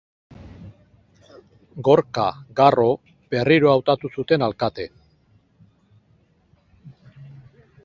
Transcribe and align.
Gorka 1.87 2.25
Garro 2.61 2.87
berriro 3.35 3.71
hautatu 3.75 4.13
zuten 4.21 4.47
alkate. 4.47 4.89